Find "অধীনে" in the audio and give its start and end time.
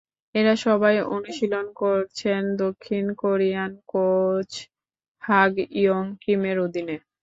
6.65-6.95